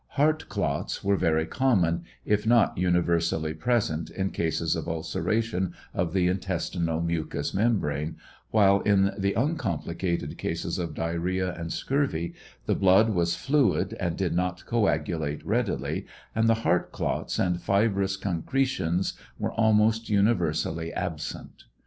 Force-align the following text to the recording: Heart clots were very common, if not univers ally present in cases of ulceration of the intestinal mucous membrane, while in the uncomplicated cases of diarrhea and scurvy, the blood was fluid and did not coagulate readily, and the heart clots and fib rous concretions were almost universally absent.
Heart 0.17 0.49
clots 0.49 1.03
were 1.03 1.15
very 1.15 1.45
common, 1.45 2.05
if 2.25 2.47
not 2.47 2.75
univers 2.75 3.31
ally 3.31 3.53
present 3.53 4.09
in 4.09 4.31
cases 4.31 4.75
of 4.75 4.87
ulceration 4.87 5.73
of 5.93 6.11
the 6.13 6.27
intestinal 6.27 7.01
mucous 7.03 7.53
membrane, 7.53 8.15
while 8.49 8.79
in 8.79 9.11
the 9.15 9.33
uncomplicated 9.35 10.39
cases 10.39 10.79
of 10.79 10.95
diarrhea 10.95 11.53
and 11.53 11.71
scurvy, 11.71 12.33
the 12.65 12.73
blood 12.73 13.11
was 13.11 13.35
fluid 13.35 13.95
and 13.99 14.17
did 14.17 14.33
not 14.33 14.65
coagulate 14.65 15.45
readily, 15.45 16.07
and 16.33 16.49
the 16.49 16.55
heart 16.65 16.91
clots 16.91 17.37
and 17.37 17.61
fib 17.61 17.95
rous 17.95 18.17
concretions 18.17 19.13
were 19.37 19.51
almost 19.53 20.09
universally 20.09 20.91
absent. 20.93 21.65